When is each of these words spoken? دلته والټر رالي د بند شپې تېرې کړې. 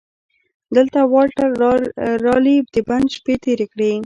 دلته 0.75 0.99
والټر 1.13 1.49
رالي 2.25 2.57
د 2.73 2.75
بند 2.87 3.07
شپې 3.15 3.35
تېرې 3.43 3.67
کړې. 3.73 3.91